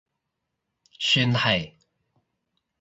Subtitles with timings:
[1.09, 1.77] 算係